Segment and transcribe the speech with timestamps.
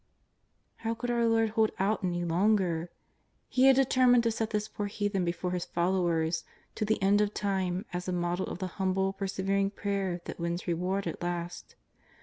[0.77, 2.89] ''How could our Lord hold out any longer!
[3.47, 6.43] He had determined to set this poor heathen before His followers
[6.73, 10.39] to the end of time as a model of the humble, persever ing prayer that
[10.39, 11.75] wins reward at last.